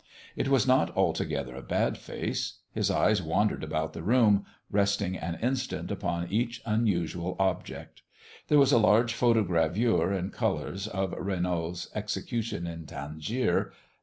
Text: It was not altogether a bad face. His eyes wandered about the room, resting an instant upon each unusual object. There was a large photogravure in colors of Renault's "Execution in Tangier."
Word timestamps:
It 0.35 0.47
was 0.49 0.65
not 0.65 0.89
altogether 0.97 1.55
a 1.55 1.61
bad 1.61 1.95
face. 1.95 2.61
His 2.73 2.89
eyes 2.89 3.21
wandered 3.21 3.63
about 3.63 3.93
the 3.93 4.01
room, 4.01 4.45
resting 4.71 5.15
an 5.15 5.37
instant 5.43 5.91
upon 5.91 6.31
each 6.31 6.59
unusual 6.65 7.35
object. 7.37 8.01
There 8.47 8.57
was 8.57 8.71
a 8.71 8.79
large 8.79 9.13
photogravure 9.13 10.17
in 10.17 10.31
colors 10.31 10.87
of 10.87 11.13
Renault's 11.19 11.87
"Execution 11.93 12.65
in 12.65 12.87
Tangier." 12.87 13.73